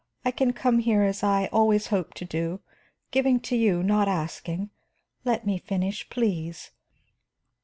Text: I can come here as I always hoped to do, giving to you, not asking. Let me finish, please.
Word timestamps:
I 0.25 0.31
can 0.31 0.51
come 0.51 0.79
here 0.79 1.03
as 1.03 1.21
I 1.21 1.45
always 1.53 1.85
hoped 1.93 2.17
to 2.17 2.25
do, 2.25 2.61
giving 3.11 3.39
to 3.41 3.55
you, 3.55 3.83
not 3.83 4.07
asking. 4.07 4.71
Let 5.23 5.45
me 5.45 5.59
finish, 5.59 6.09
please. 6.09 6.71